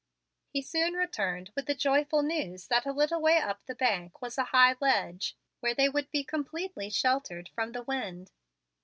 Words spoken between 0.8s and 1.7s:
returned with